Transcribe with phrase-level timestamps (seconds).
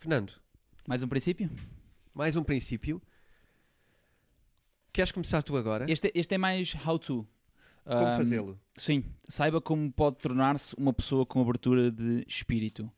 [0.00, 0.32] Fernando,
[0.88, 1.50] Mais um princípio?
[2.14, 3.02] mais um princípio.
[4.94, 5.84] Queres começar tu agora?
[5.92, 7.26] Este, este é mais how to.
[7.84, 8.58] Como Ahm, fazê-lo?
[8.78, 12.90] Sim, saiba como pode tornar-se uma pessoa com abertura de espírito.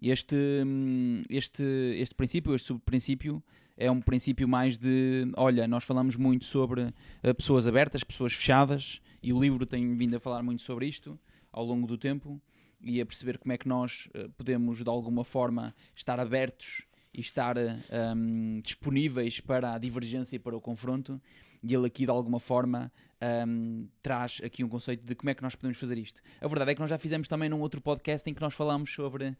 [0.00, 1.62] Este, hum, este,
[1.98, 3.42] este princípio, este subprincípio,
[3.74, 5.32] é um princípio mais de.
[5.38, 10.14] Olha, nós falamos muito sobre eh, pessoas abertas, pessoas fechadas, e o livro tem vindo
[10.16, 11.18] a falar muito sobre isto
[11.50, 12.38] ao longo do tempo
[12.80, 17.20] e a perceber como é que nós eh, podemos, de alguma forma, estar abertos e
[17.20, 17.78] estar eh,
[18.14, 21.20] hum, disponíveis para a divergência e para o confronto.
[21.62, 22.92] E ele aqui, de alguma forma,
[23.48, 26.20] hum, traz aqui um conceito de como é que nós podemos fazer isto.
[26.40, 28.92] A verdade é que nós já fizemos também num outro podcast em que nós falamos
[28.92, 29.36] sobre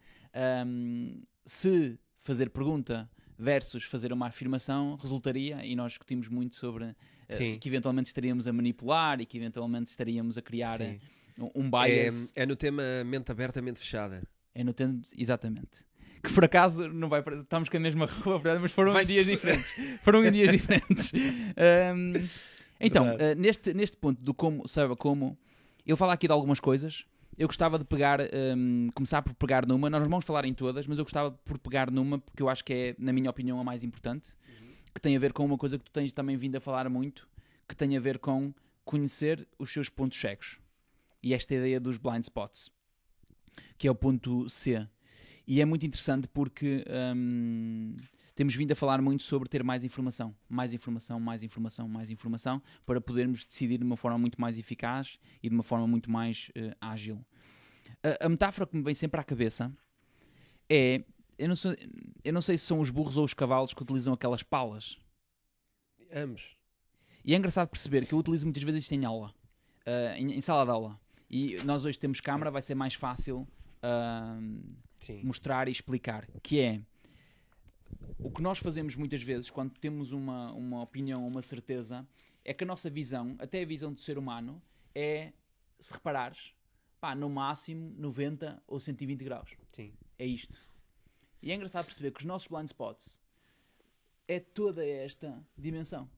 [0.65, 6.95] hum, se fazer pergunta versus fazer uma afirmação resultaria, e nós discutimos muito sobre
[7.29, 7.59] eh, Sim.
[7.59, 10.99] que eventualmente estaríamos a manipular e que eventualmente estaríamos a criar Sim.
[11.37, 12.33] Um um É, bias.
[12.35, 14.21] é no tema mente aberta, mente fechada.
[14.53, 15.85] É no tempo, exatamente.
[16.23, 19.71] Que por acaso não vai estamos com a mesma rua, mas foram em dias diferentes.
[20.01, 21.11] Foram em dias diferentes.
[21.55, 22.13] Ahm,
[22.79, 25.37] então, ah, neste, neste ponto do como, saiba como,
[25.85, 27.05] eu falo aqui de algumas coisas.
[27.37, 29.91] Eu gostava de pegar, ahm, começar por pegar numa.
[29.91, 32.63] Nós não vamos falar em todas, mas eu gostava por pegar numa, porque eu acho
[32.65, 34.31] que é, na minha opinião, a mais importante.
[34.93, 37.27] Que tem a ver com uma coisa que tu tens também vindo a falar muito,
[37.69, 38.51] que tem a ver com
[38.83, 40.57] conhecer os seus pontos cegos.
[41.27, 42.71] E esta ideia dos blind spots,
[43.77, 44.87] que é o ponto C.
[45.45, 47.97] E é muito interessante porque hum,
[48.33, 52.63] temos vindo a falar muito sobre ter mais informação, mais informação, mais informação, mais informação,
[52.85, 56.49] para podermos decidir de uma forma muito mais eficaz e de uma forma muito mais
[56.55, 57.21] eh, ágil.
[58.01, 59.69] A, a metáfora que me vem sempre à cabeça
[60.69, 61.03] é:
[61.37, 61.75] eu não, sei,
[62.23, 64.97] eu não sei se são os burros ou os cavalos que utilizam aquelas palas.
[66.09, 66.55] Ambos.
[67.25, 69.33] E é engraçado perceber que eu utilizo muitas vezes isto em aula,
[69.85, 70.97] eh, em, em sala de aula.
[71.29, 73.47] E nós hoje temos câmara, vai ser mais fácil.
[74.99, 75.23] Sim.
[75.23, 76.81] mostrar e explicar, que é
[78.19, 82.07] o que nós fazemos muitas vezes quando temos uma, uma opinião ou uma certeza
[82.43, 84.61] é que a nossa visão, até a visão do ser humano,
[84.95, 85.33] é,
[85.79, 86.53] se reparares,
[86.99, 89.55] pá, no máximo 90 ou 120 graus.
[89.71, 89.93] Sim.
[90.17, 90.59] É isto.
[91.41, 93.21] E é engraçado perceber que os nossos blind spots
[94.27, 96.09] é toda esta dimensão.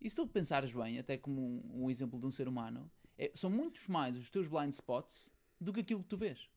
[0.00, 2.90] E se tu pensares bem, até como um, um exemplo de um ser humano,
[3.24, 6.48] é- são muitos mais os teus blind spots do que aquilo que tu vês.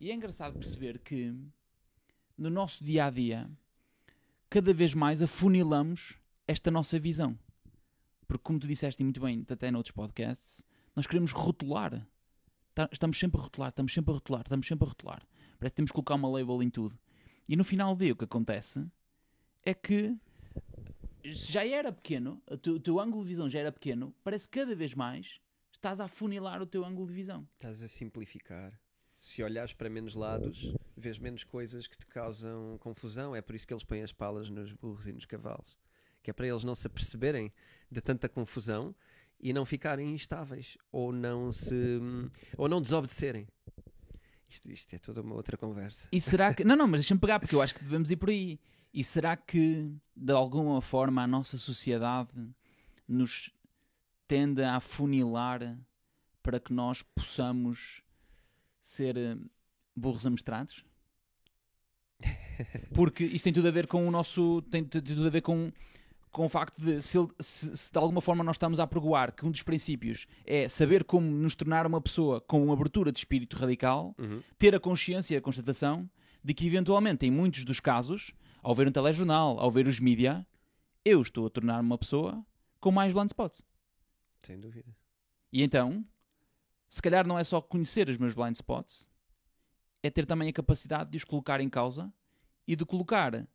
[0.00, 1.34] E é engraçado perceber que
[2.36, 3.50] no nosso dia a dia,
[4.48, 6.16] cada vez mais afunilamos
[6.46, 7.38] esta nossa visão.
[8.26, 10.62] Porque, como tu disseste muito bem, até noutros podcasts,
[10.94, 12.06] nós queremos rotular.
[12.74, 15.26] Tá- Estamos sempre a rotular, estamos sempre a rotular, estamos sempre a rotular.
[15.58, 16.96] Parece que temos que colocar uma label em tudo.
[17.48, 18.86] E no final do dia, o que acontece
[19.64, 20.16] é que
[21.24, 24.94] já era pequeno, o teu, ângulo de visão já era pequeno, parece que cada vez
[24.94, 25.40] mais
[25.72, 27.48] estás a afunilar o teu ângulo de visão.
[27.56, 28.78] Estás a simplificar.
[29.16, 33.34] Se olhares para menos lados, vês menos coisas que te causam confusão.
[33.34, 35.76] É por isso que eles põem as palas nos burros e nos cavalos.
[36.22, 37.52] Que é para eles não se aperceberem
[37.90, 38.94] de tanta confusão
[39.40, 42.00] e não ficarem instáveis ou não se
[42.56, 43.48] ou não desobedecerem.
[44.48, 46.08] Isto, isto é toda uma outra conversa.
[46.10, 46.62] E será que.
[46.64, 48.58] Não, não, mas deixa-me pegar, porque eu acho que devemos ir por aí.
[48.94, 52.32] E será que, de alguma forma, a nossa sociedade
[53.06, 53.50] nos
[54.26, 55.78] tende a afunilar
[56.42, 58.02] para que nós possamos
[58.80, 59.36] ser eh,
[59.94, 60.82] burros amestrados?
[62.94, 64.62] Porque isto tem tudo a ver com o nosso.
[64.70, 65.70] tem tu- tudo a ver com,
[66.30, 69.44] com o facto de se, se- se de alguma forma nós estamos a apregoar que
[69.46, 73.56] um dos princípios é saber como nos tornar uma pessoa com uma abertura de espírito
[73.56, 74.42] radical, Uhum.
[74.58, 76.08] ter a consciência e a constatação
[76.44, 80.46] de que, eventualmente, em muitos dos casos, ao ver um telejornal, ao ver os mídia,
[81.04, 82.44] eu estou a tornar-me uma pessoa
[82.80, 83.62] com mais blind spots.
[84.40, 84.94] Sem dúvida.
[85.52, 86.04] E então,
[86.88, 89.08] se calhar não é só conhecer os meus blind spots,
[90.02, 92.12] é ter também a capacidade de os colocar em causa
[92.66, 93.46] e de colocar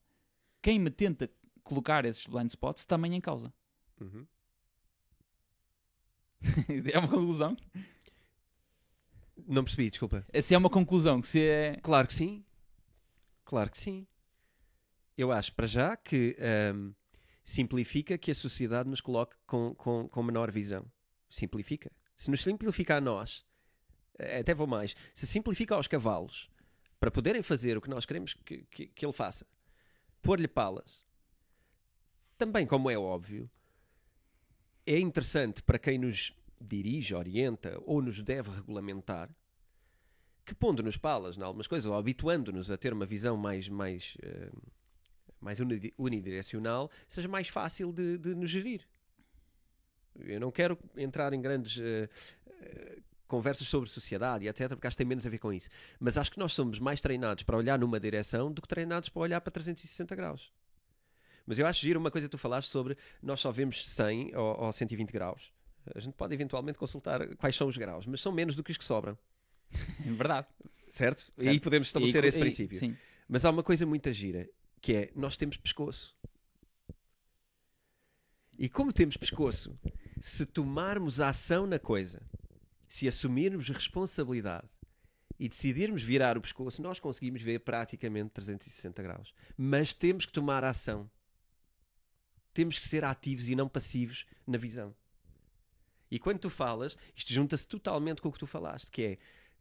[0.62, 1.30] quem me tenta
[1.64, 3.54] colocar esses blind spots também em causa.
[4.00, 4.26] Uhum.
[6.92, 7.56] é uma conclusão?
[9.48, 10.26] Não percebi, desculpa.
[10.42, 11.80] Se é uma conclusão, se é.
[11.82, 12.46] Claro que sim.
[13.46, 14.08] Claro que sim.
[15.18, 16.92] Eu acho, para já, que ahm,
[17.44, 20.86] simplifica que a sociedade nos coloque com, com, com menor visão.
[21.30, 21.92] Simplifica.
[22.16, 23.46] Se nos simplifica a nós,
[24.18, 26.50] eh, até vou mais, se simplifica aos cavalos
[27.00, 29.46] para poderem fazer o que nós queremos que, que, que ele faça,
[30.22, 31.06] pôr-lhe palas,
[32.38, 33.50] também, como é óbvio,
[34.86, 39.30] é interessante para quem nos dirige, orienta ou nos deve regulamentar
[40.46, 44.52] que pondo-nos palas em algumas coisas, ou habituando-nos a ter uma visão mais, mais, eh,
[45.40, 48.86] mais uni- unidirecional, seja mais fácil de, de nos gerir.
[50.20, 52.10] Eu não quero entrar em grandes eh,
[52.60, 55.70] eh, conversas sobre sociedade etc, porque acho que tem menos a ver com isso.
[56.00, 59.22] Mas acho que nós somos mais treinados para olhar numa direção do que treinados para
[59.22, 60.52] olhar para 360 graus.
[61.46, 64.62] Mas eu acho giro uma coisa que tu falaste sobre nós só vemos 100 ou,
[64.66, 65.52] ou 120 graus.
[65.94, 68.78] A gente pode eventualmente consultar quais são os graus, mas são menos do que os
[68.78, 69.18] que sobram,
[70.06, 70.48] É verdade.
[70.90, 71.32] certo?
[71.38, 71.64] E aí Certo.
[71.64, 72.78] podemos estabelecer E- esse e- princípio.
[72.80, 72.96] Sim.
[73.28, 74.50] Mas há uma coisa muito gira,
[74.82, 76.16] que é nós temos pescoço.
[78.58, 79.78] E como temos pescoço,
[80.22, 82.22] se tomarmos ação na coisa,
[82.88, 84.68] se assumirmos responsabilidade
[85.40, 89.34] e decidirmos virar o pescoço, nós conseguimos ver praticamente 360 graus.
[89.58, 91.10] Mas temos que tomar ação.
[92.54, 94.94] Temos que ser ativos e não passivos na visão.
[96.12, 99.10] E quando tu falas, isto junta-se totalmente com o que tu falaste, que é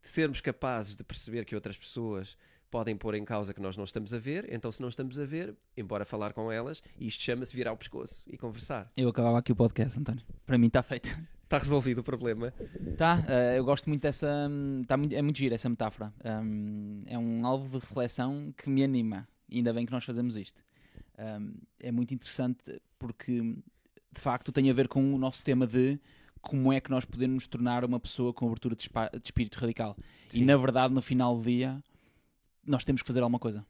[0.02, 2.36] de sermos capazes de perceber que outras pessoas
[2.70, 5.24] podem pôr em causa que nós não estamos a ver, então se não estamos a
[5.24, 8.90] ver, embora falar com elas, isto chama-se virar o pescoço e conversar.
[8.96, 10.22] Eu acabava aqui o podcast, António.
[10.44, 11.08] Para mim está feito.
[11.52, 12.50] Está resolvido o problema.
[12.96, 14.48] Tá, eh, eu gosto muito dessa.
[14.50, 16.10] hum, Tá muito, é muito gira essa metáfora.
[16.24, 19.28] Hum, é um alvo de reflexão que me anima.
[19.50, 20.64] E ainda bem que nós fazemos isto.
[21.40, 25.98] Hum, é muito interessante porque, de facto, tem a ver com o nosso tema de
[26.40, 29.94] como é que nós podemos tornar uma pessoa com abertura de, de espírito radical.
[30.30, 30.44] E, Sim.
[30.44, 31.82] na verdade, no final do dia,
[32.66, 33.64] nós temos que fazer alguma coisa.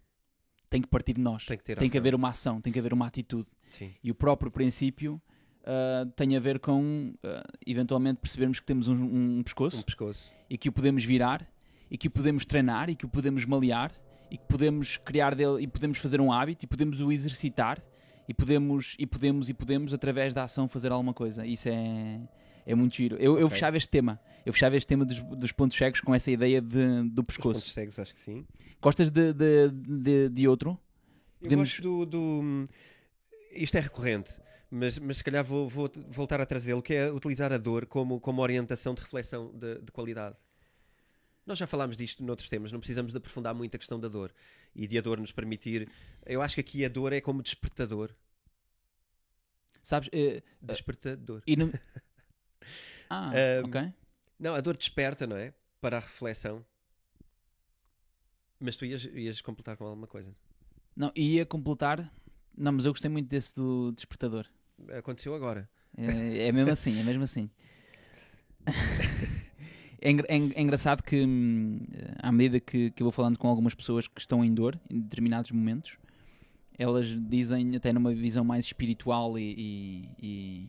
[0.71, 1.45] Tem que partir de nós.
[1.45, 3.47] Tem que ter tem que haver uma ação, tem que haver uma atitude.
[3.69, 3.93] Sim.
[4.03, 5.21] E o próprio princípio
[5.65, 9.83] ah, tem a ver com, ah, eventualmente, percebermos que temos um, um- um pescoço Um
[9.83, 10.33] pescoço.
[10.49, 11.47] e que o podemos virar
[11.91, 13.93] e que o podemos treinar e que o podemos malear
[14.33, 17.83] e que podemos criar dele e podemos fazer um hábito e podemos o exercitar
[18.29, 21.45] e podemos e podemos e podemos através da ação fazer alguma coisa.
[21.47, 22.21] Isso é
[22.65, 23.17] é muito giro.
[23.17, 23.51] Eu, eu Ok.
[23.57, 24.21] fechava este tema.
[24.47, 27.55] Eu fechava este tema dos, dos pontos cegos com essa ideia de, do Os pescoço.
[27.61, 28.47] pontos cegos, acho que sim.
[28.81, 30.71] Gostas de, de, de, de outro?
[30.71, 30.79] Eu
[31.49, 32.69] Podemos- gosto do, do-
[33.53, 34.31] Isto é recorrente,
[34.71, 38.21] mas, mas se calhar vou, vou voltar a trazê-lo, que é utilizar a dor como,
[38.21, 40.37] como orientação de reflexão de, de qualidade.
[41.45, 44.33] Nós já falámos disto noutros temas, não precisamos de aprofundar muito a questão da dor
[44.75, 45.91] e de a dor nos permitir.
[46.25, 48.15] Eu acho que aqui a dor é como despertador.
[49.83, 50.09] Sabes?
[50.13, 51.43] eh, Despertador.
[51.47, 51.73] e não-
[53.11, 53.93] Ah, Um, ok.
[54.39, 55.53] Não, a dor desperta, não é?
[55.81, 56.65] Para a reflexão.
[58.61, 60.35] Mas tu ias, ias completar com alguma coisa.
[60.97, 62.11] Não, ia completar.
[62.57, 64.47] Não, mas eu gostei muito desse do despertador.
[64.97, 65.69] Aconteceu agora.
[65.97, 67.51] É, é mesmo assim, é mesmo assim.
[70.05, 71.79] É, é é engraçado que, hum,
[72.19, 75.01] à medida que, que eu vou falando com algumas pessoas que estão em dor, em
[75.01, 75.97] determinados momentos,
[76.77, 79.55] elas dizem, até numa visão mais espiritual e.
[79.57, 80.69] e, e-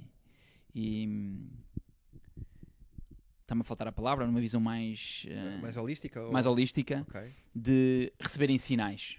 [0.75, 1.47] e, hum,
[3.41, 5.25] Está-me a faltar a palavra, numa visão mais.
[5.27, 6.21] eh, Mais holística?
[6.21, 7.21] ou- mais holística Ok.
[7.53, 9.17] de receberem sinais,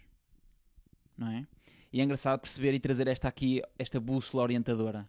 [1.16, 1.46] não é?
[1.92, 5.08] E é engraçado perceber e trazer esta aqui, esta bússola orientadora,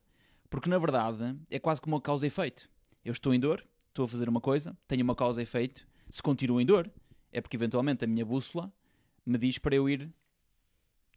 [0.50, 2.70] porque na verdade é quase como uma causa e efeito.
[3.04, 3.66] Eu estou em dor,
[3.96, 5.88] estou a fazer uma coisa, tenho uma causa e efeito.
[6.10, 6.92] Se continuo em dor,
[7.32, 8.72] é porque eventualmente a minha bússola
[9.26, 10.14] me diz para eu ir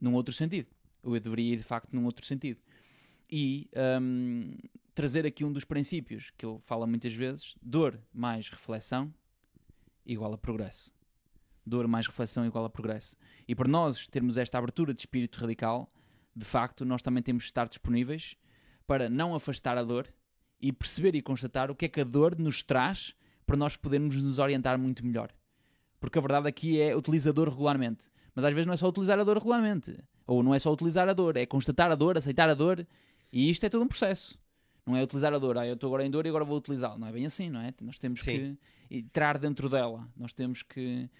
[0.01, 0.69] num outro sentido.
[1.03, 2.61] Eu deveria ir de facto num outro sentido.
[3.29, 3.69] E
[4.01, 4.57] hum,
[4.95, 9.13] trazer aqui um dos princípios que ele fala muitas vezes: dor mais reflexão
[10.07, 10.97] igual a progresso
[11.67, 13.15] dor mais reflexão igual a progresso.
[13.47, 15.93] E para nós termos esta abertura de espírito radical,
[16.35, 18.35] de facto, nós também temos de estar disponíveis
[18.87, 20.09] para não afastar a dor
[20.61, 23.15] e perceber e constatar o que é que a dor nos traz
[23.47, 25.31] para nós podermos nos orientar muito melhor.
[26.01, 28.07] Porque a verdade aqui é utilizar a dor regularmente.
[28.35, 29.95] Mas às vezes não é só utilizar a dor regularmente.
[30.27, 32.87] Ou não é só utilizar a dor, é constatar a dor, aceitar a dor.
[33.33, 34.39] E isto é todo um processo.
[34.87, 36.97] Não é utilizar a dor, ah, eu estou agora em dor e agora vou utilizá-la.
[36.97, 37.75] Não é bem assim, não é?
[37.83, 38.57] Nós temos Sim.
[38.89, 40.09] que entrar dentro dela.
[40.17, 41.11] Nós temos que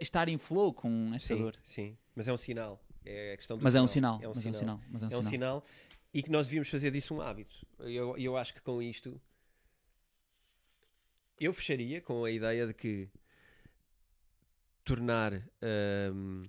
[0.00, 1.54] estar em flow com essa Sim, dor.
[1.62, 1.96] sim.
[2.14, 2.80] Mas é um sinal.
[3.04, 4.18] É a questão do Mas é um sinal.
[4.22, 4.78] É um mas é um sinal.
[4.78, 4.80] sinal.
[4.90, 5.30] Mas é um É um sinal.
[5.30, 5.64] sinal
[6.12, 7.66] e que nós devíamos fazer disso um hábito.
[7.80, 9.20] E Eu, eu acho que com isto
[11.38, 13.08] eu fecharia com a ideia de que
[14.84, 15.32] tornar
[16.12, 16.44] hum,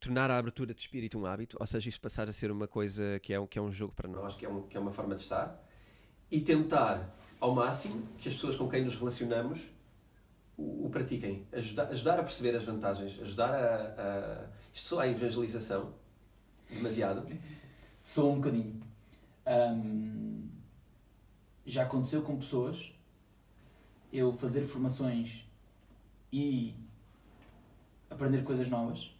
[0.00, 3.20] tornar a abertura de espírito um hábito, ou seja, isso passar a ser uma coisa
[3.20, 4.90] que é um, que é um jogo para nós, que é, um, que é uma
[4.90, 5.62] forma de estar,
[6.30, 9.60] e tentar ao máximo que as pessoas com quem nos relacionamos
[10.56, 15.08] o, o pratiquem, ajudar, ajudar a perceber as vantagens, ajudar a, a isto só a
[15.08, 15.92] evangelização
[16.70, 17.26] demasiado.
[18.02, 18.80] Sou um bocadinho.
[19.44, 20.48] Ahm,
[21.66, 22.92] já aconteceu com pessoas
[24.12, 25.46] eu fazer formações
[26.32, 26.74] e
[28.08, 29.14] aprender coisas novas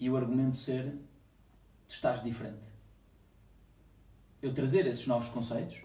[0.00, 0.98] e o argumento ser
[1.86, 2.66] tu estás diferente.
[4.40, 5.80] Eu trazer esses novos conceitos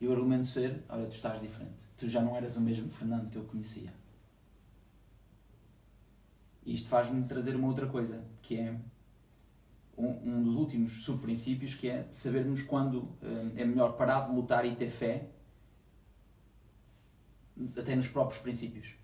[0.00, 1.86] e o argumento ser olha, tu estás diferente.
[1.96, 3.92] Tu já não eras o mesmo Fernando que eu conhecia.
[6.66, 8.76] E isto faz-me trazer uma outra coisa, que é
[9.96, 14.64] um, um dos últimos subprincípios que é sabermos quando eh, é melhor parar de lutar
[14.64, 15.28] e ter fé
[17.76, 18.94] até nos próprios princípios.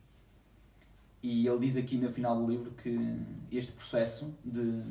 [1.22, 2.98] E ele diz aqui no final do livro que
[3.52, 4.82] este processo de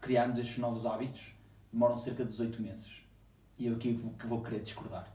[0.00, 1.34] criarmos estes novos hábitos
[1.72, 3.02] demoram cerca de 18 meses.
[3.58, 5.12] E eu aqui que vou querer discordar.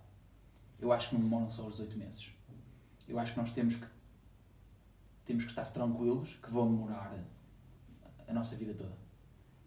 [0.79, 2.29] Eu acho que não demoram só os 18 meses.
[3.07, 3.85] Eu acho que nós temos que
[5.25, 7.13] temos que estar tranquilos que vão demorar
[8.27, 9.06] a nossa vida toda.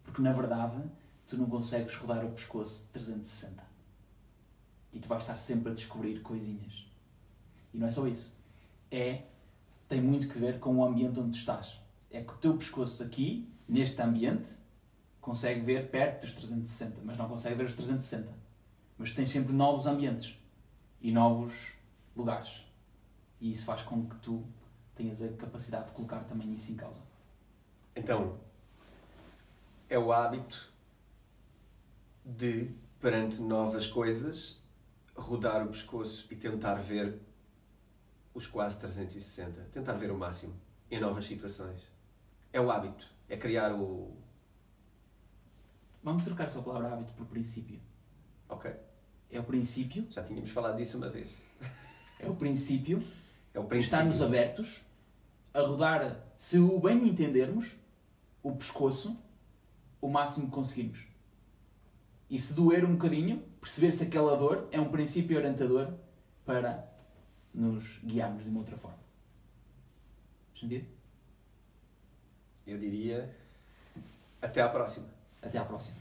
[0.04, 0.82] Porque na verdade
[1.26, 3.62] tu não consegues rodar o pescoço 360.
[4.92, 6.86] E tu vais estar sempre a descobrir coisinhas.
[7.72, 8.34] E não é só isso.
[8.90, 9.24] É
[9.88, 11.80] tem muito que ver com o ambiente onde tu estás.
[12.10, 14.52] É que o teu pescoço aqui, neste ambiente,
[15.20, 18.32] consegue ver perto dos 360, mas não consegue ver os 360.
[18.96, 20.36] Mas tens sempre novos ambientes
[21.00, 21.72] e novos
[22.16, 22.64] lugares.
[23.40, 24.44] E isso faz com que tu
[24.94, 27.02] tenhas a capacidade de colocar também isso em causa.
[27.96, 28.38] Então,
[29.90, 30.72] é o hábito
[32.24, 32.70] de,
[33.00, 34.62] perante novas coisas,
[35.16, 37.18] rodar o pescoço e tentar ver
[38.32, 39.60] os quase 360.
[39.72, 40.54] Tentar ver o máximo
[40.88, 41.82] em novas situações.
[42.52, 43.04] É o hábito.
[43.28, 44.16] É criar o.
[46.02, 47.80] Vamos trocar só a palavra hábito por princípio.
[48.48, 48.72] Ok.
[49.28, 50.06] É o princípio.
[50.10, 51.30] Já tínhamos falado disso uma vez.
[52.20, 53.02] É o princípio.
[53.52, 53.80] É o princípio.
[53.80, 54.82] Estarmos abertos
[55.52, 57.72] a rodar, se o bem entendermos,
[58.40, 59.16] o pescoço
[60.00, 61.06] o máximo que conseguimos.
[62.28, 65.92] E se doer um bocadinho, perceber se aquela dor é um princípio orientador
[66.44, 66.88] para
[67.52, 68.98] nos guiarmos de uma outra forma.
[70.58, 70.86] Sentido?
[72.66, 73.34] Eu diria
[74.40, 75.06] até à próxima.
[75.42, 75.96] Até à próxima.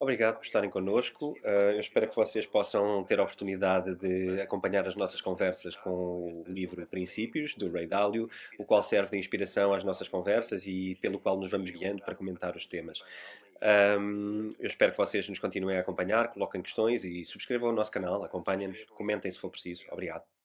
[0.00, 1.32] Obrigado por estarem connosco.
[1.42, 5.90] Uh, eu espero que vocês possam ter a oportunidade de acompanhar as nossas conversas com
[5.90, 10.96] o livro Princípios, do Ray Dalio, o qual serve de inspiração às nossas conversas e
[11.00, 13.02] pelo qual nos vamos guiando para comentar os temas.
[13.60, 18.22] Eu espero que vocês nos continuem a acompanhar, coloquem questões e subscrevam o nosso canal,
[18.22, 19.84] acompanhem-nos, comentem se for preciso.
[19.90, 20.37] Obrigado.